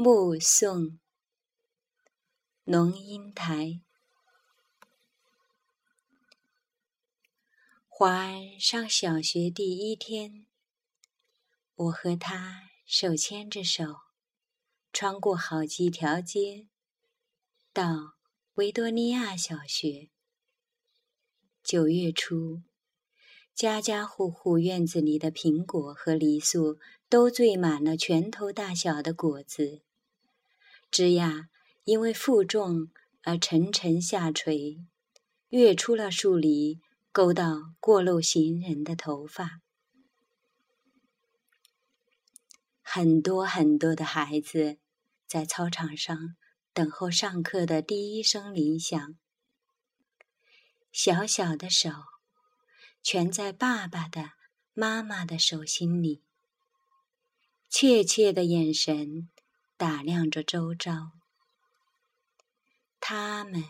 [0.00, 1.00] 目送
[2.62, 3.80] 龙应台。
[7.88, 10.46] 华安上小学第一天，
[11.74, 13.96] 我和他手牵着手，
[14.92, 16.68] 穿过好几条街，
[17.72, 18.14] 到
[18.54, 20.10] 维多利亚小学。
[21.64, 22.62] 九月初，
[23.52, 26.78] 家家户户院子里的苹果和梨树
[27.08, 29.82] 都缀满了拳头大小的果子。
[30.90, 31.48] 枝桠
[31.84, 32.88] 因为负重
[33.22, 34.78] 而沉沉下垂，
[35.48, 36.80] 跃出了树篱，
[37.12, 39.60] 勾到过路行人的头发。
[42.82, 44.78] 很多很多的孩子
[45.26, 46.36] 在操场上
[46.72, 49.14] 等候上课的第一声铃响，
[50.90, 51.90] 小小的手
[53.02, 54.32] 全在爸爸的、
[54.72, 56.22] 妈妈的手心里，
[57.68, 59.28] 怯怯的眼神。
[59.78, 61.12] 打量着周遭，
[62.98, 63.62] 他们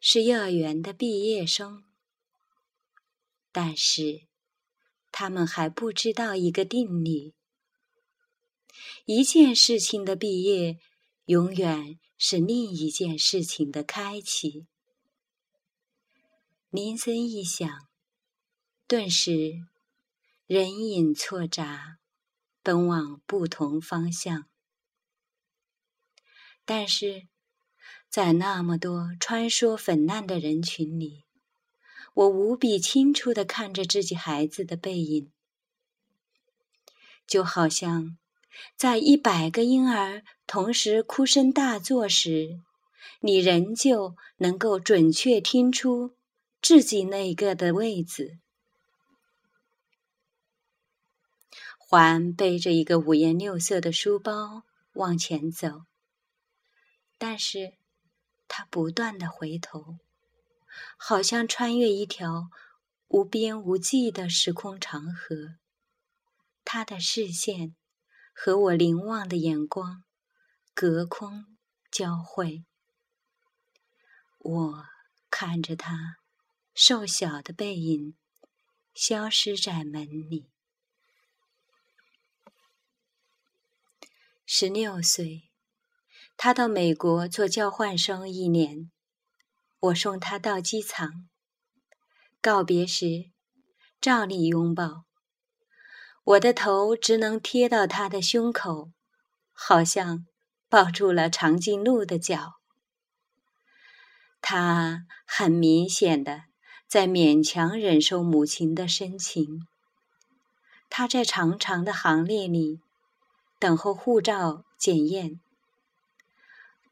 [0.00, 1.84] 是幼儿园的毕业生，
[3.52, 4.22] 但是
[5.12, 7.34] 他们还不知道一个定理：
[9.04, 10.80] 一件事情的毕业，
[11.26, 14.66] 永远是另一件事情的开启。
[16.70, 17.68] 铃声一响，
[18.86, 19.52] 顿时
[20.46, 21.98] 人影错杂，
[22.62, 24.48] 奔往不同方向。
[26.64, 27.26] 但是，
[28.08, 31.24] 在那么多穿梭粉烂的人群里，
[32.14, 35.30] 我无比清楚地看着自己孩子的背影，
[37.26, 38.16] 就好像
[38.76, 42.60] 在一百个婴儿同时哭声大作时，
[43.20, 46.14] 你仍旧能够准确听出
[46.62, 48.38] 自己那个的位置。
[51.78, 54.62] 环背着一个五颜六色的书包
[54.94, 55.82] 往前走。
[57.26, 57.78] 但是，
[58.48, 59.98] 他不断的回头，
[60.98, 62.50] 好像穿越一条
[63.08, 65.56] 无边无际的时空长河。
[66.66, 67.74] 他的视线
[68.34, 70.04] 和我凝望的眼光
[70.74, 71.56] 隔空
[71.90, 72.66] 交汇。
[74.38, 74.84] 我
[75.30, 76.18] 看着他
[76.74, 78.14] 瘦小的背影
[78.92, 80.50] 消失在门里。
[84.44, 85.53] 十六岁。
[86.36, 88.90] 他到美国做交换生一年，
[89.80, 91.28] 我送他到机场。
[92.40, 93.30] 告别时，
[94.00, 95.04] 照例拥抱。
[96.24, 98.90] 我的头只能贴到他的胸口，
[99.52, 100.26] 好像
[100.68, 102.54] 抱住了长颈鹿的脚。
[104.42, 106.42] 他很明显的
[106.86, 109.66] 在勉强忍受母亲的深情。
[110.90, 112.80] 他在长长的行列里
[113.58, 115.40] 等候护照检验。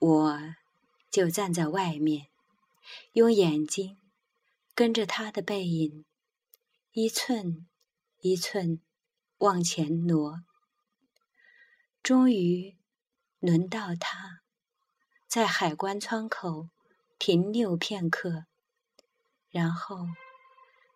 [0.05, 0.39] 我
[1.13, 2.27] 就站在外面，
[3.13, 3.99] 用眼睛
[4.75, 6.05] 跟着他的背影，
[6.91, 7.69] 一寸
[8.19, 8.81] 一寸
[9.39, 10.43] 往前挪。
[12.03, 12.77] 终于
[13.39, 14.41] 轮到他，
[15.29, 16.71] 在海关窗口
[17.17, 18.47] 停留片刻，
[19.51, 20.09] 然后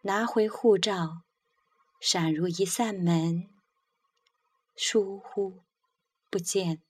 [0.01, 1.23] 拿回护照，
[2.01, 3.49] 闪入一扇门，
[4.75, 5.63] 疏忽
[6.29, 6.83] 不见。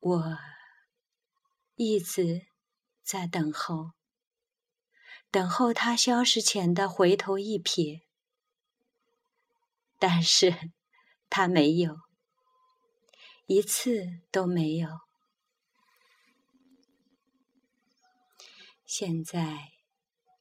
[0.00, 0.38] 我
[1.74, 2.46] 一直
[3.02, 3.90] 在等候，
[5.30, 8.00] 等候他消失前的回头一瞥，
[9.98, 10.72] 但是
[11.28, 12.00] 他没有，
[13.44, 14.88] 一次都没有。
[18.86, 19.72] 现在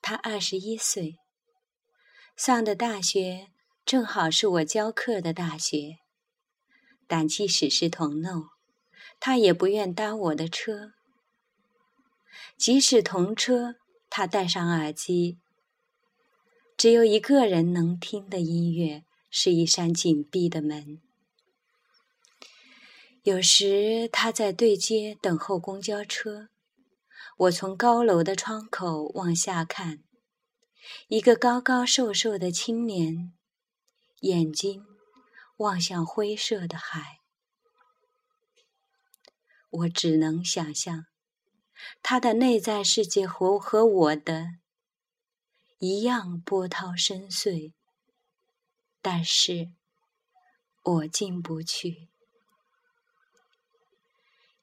[0.01, 1.19] 他二十一岁，
[2.37, 3.51] 上的大学
[3.85, 5.99] 正好是我教课的大学，
[7.05, 8.58] 但即使是同路。
[9.19, 10.93] 他也不愿搭我的车，
[12.57, 13.75] 即使同车，
[14.09, 15.37] 他戴上耳机。
[16.77, 21.01] 只有一个人能听的音乐是一扇紧闭的门。
[23.23, 26.47] 有时他在对街等候公交车，
[27.37, 30.01] 我从高楼的窗口往下看，
[31.09, 33.33] 一个高高瘦瘦的青年，
[34.21, 34.85] 眼睛
[35.57, 37.18] 望向灰色的海。
[39.69, 41.05] 我只能想象，
[42.01, 44.47] 他的内在世界和和我的
[45.77, 47.73] 一样波涛深邃，
[49.01, 49.71] 但是
[50.81, 52.09] 我进不去。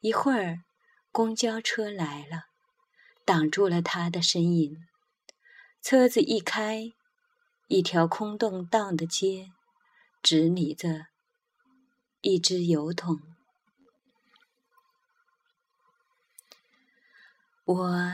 [0.00, 0.64] 一会儿，
[1.12, 2.46] 公交车来了，
[3.24, 4.86] 挡住了他的身影。
[5.80, 6.92] 车子一开，
[7.68, 9.52] 一条空荡荡的街
[10.20, 11.06] 直睨着
[12.20, 13.35] 一只油桶。
[17.66, 18.12] 我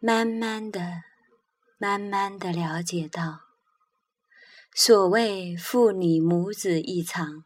[0.00, 1.02] 慢慢的、
[1.78, 3.40] 慢慢的了解到，
[4.74, 7.44] 所谓父女母子一场，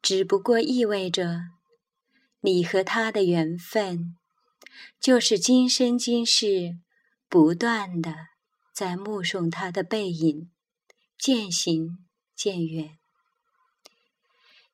[0.00, 1.40] 只不过意味着
[2.40, 4.16] 你和他的缘分，
[4.98, 6.78] 就是今生今世
[7.28, 8.14] 不断的
[8.72, 10.50] 在目送他的背影
[11.18, 11.98] 渐行
[12.34, 12.96] 渐远。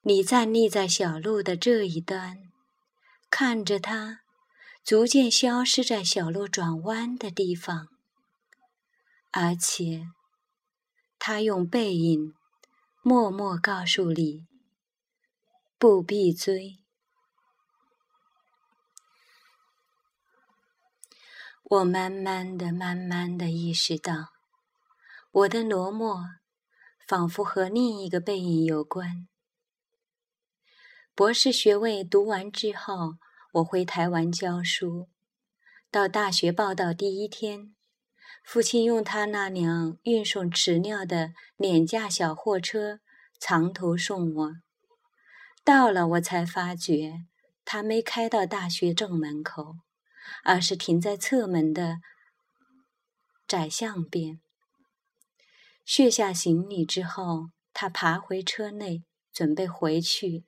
[0.03, 2.39] 你站立在小路的这一端，
[3.29, 4.21] 看着他。
[4.87, 7.89] 逐渐消失在小路转弯的地方，
[9.33, 10.07] 而且，
[11.19, 12.33] 他用背影
[13.03, 14.47] 默默告诉你：
[15.77, 16.79] 不必追。
[21.65, 24.29] 我慢慢的、慢慢的意识到，
[25.33, 26.23] 我的罗默
[27.09, 29.27] 仿佛和另一个背影有关。
[31.17, 33.15] 博士学位读完之后。
[33.57, 35.09] 我回台湾教书，
[35.91, 37.75] 到大学报到第一天，
[38.45, 43.01] 父亲用他那辆运送饲料的廉价小货车
[43.41, 44.53] 长途送我。
[45.65, 47.25] 到了，我才发觉
[47.65, 49.77] 他没开到大学正门口，
[50.45, 52.01] 而是停在侧门的
[53.49, 54.43] 窄巷边。
[55.87, 60.45] 卸下行李之后，他爬回车内，准备回去。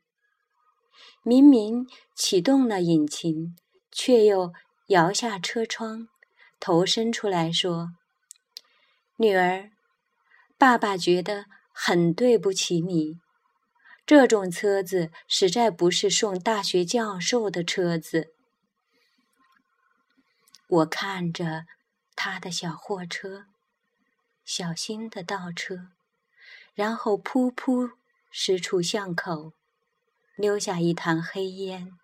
[1.23, 3.55] 明明启动了引擎，
[3.93, 4.53] 却又
[4.89, 6.09] 摇下车窗，
[6.59, 7.91] 头伸出来说
[9.19, 9.71] ：“女儿，
[10.57, 13.21] 爸爸觉得很对不起你。
[14.07, 18.33] 这种车子实在不是送大学教授的车子。”
[20.69, 21.67] 我看着
[22.17, 23.45] 他的小货车，
[24.45, 25.89] 小心的倒车，
[26.75, 27.93] 然后噗噗
[28.31, 29.53] 驶出巷口。
[30.39, 31.99] 留下一团黑烟，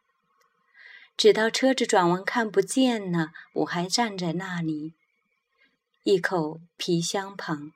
[1.17, 4.95] 直到车子转弯看不见了，我还站在那里，
[6.03, 7.73] 一口皮箱旁。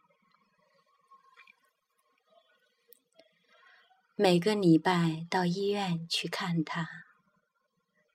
[4.17, 6.89] 每个礼拜到医院去看他，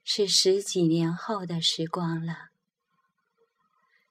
[0.04, 2.50] 是十几年后的时光了。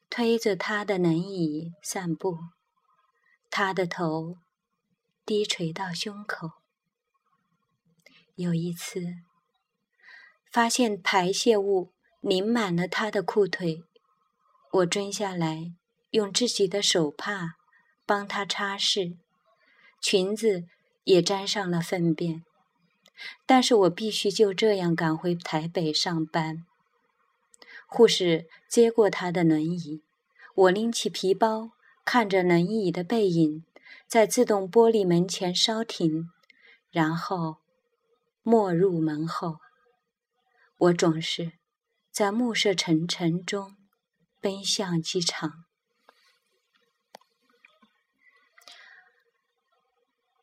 [0.09, 2.39] 推着他的轮椅散步，
[3.51, 4.39] 他的头
[5.27, 6.62] 低垂到胸口。
[8.43, 9.15] 有一次，
[10.51, 13.85] 发现排泄物淋满了他的裤腿，
[14.73, 15.73] 我蹲下来，
[16.11, 17.55] 用自己的手帕
[18.05, 19.17] 帮他擦拭，
[20.01, 20.65] 裙子
[21.05, 22.43] 也沾上了粪便。
[23.47, 26.67] 但是我必须就这样赶回台北上班。
[27.87, 30.03] 护士接过他的轮椅，
[30.57, 31.71] 我拎起皮包，
[32.05, 33.65] 看着轮椅的背影
[34.09, 36.29] 在自动玻璃门前稍停，
[36.91, 37.62] 然后。
[38.45, 39.59] 没入门后，
[40.77, 41.53] 我总是
[42.11, 43.77] 在暮色沉沉中
[44.41, 45.65] 奔向机场。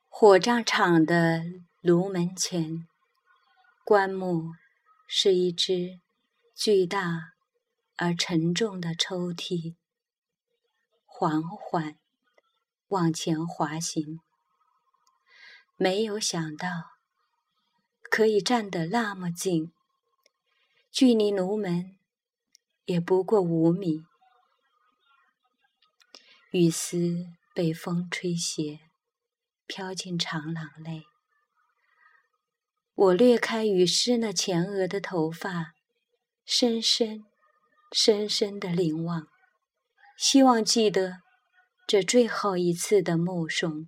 [0.08, 1.44] 火葬场的
[1.82, 2.88] 炉门前，
[3.84, 4.54] 棺木
[5.06, 6.00] 是一只
[6.56, 7.34] 巨大
[7.98, 9.76] 而沉重的抽屉，
[11.06, 11.98] 缓缓
[12.88, 14.22] 往前滑行。
[15.76, 16.99] 没有想到。
[18.10, 19.72] 可以站得那么近，
[20.92, 21.96] 距离炉门
[22.86, 24.04] 也不过五米。
[26.52, 28.80] 雨丝被风吹斜，
[29.68, 31.04] 飘进长廊内。
[32.96, 35.74] 我掠开雨湿了前额的头发，
[36.44, 37.24] 深深、
[37.92, 39.28] 深深的凝望，
[40.18, 41.22] 希望记得
[41.88, 43.88] 这最后一次的目送。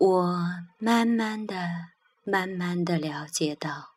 [0.00, 0.34] 我
[0.78, 1.68] 慢慢的、
[2.24, 3.90] 慢慢的了解到，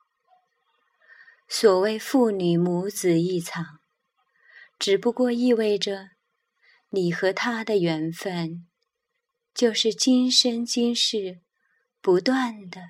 [1.48, 3.80] 所谓父女母子一场，
[4.78, 6.10] 只不过意味着
[6.90, 8.68] 你和他的缘分，
[9.54, 11.40] 就是今生今世
[12.02, 12.82] 不断的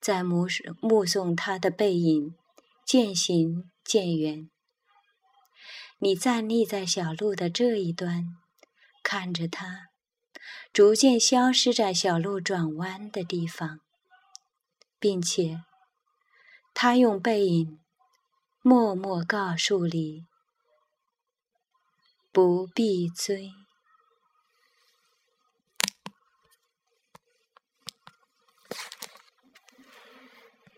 [0.00, 0.46] 在目
[0.80, 2.36] 目送他的背影
[2.86, 4.48] 渐行渐远。
[5.98, 8.36] 你站立在小路的这一端，
[9.02, 9.88] 看着他。
[10.72, 13.80] 逐渐消失在小路转弯的地方，
[14.98, 15.62] 并且，
[16.74, 17.78] 他用背影
[18.62, 20.26] 默默告诉你：
[22.32, 23.61] 不必追。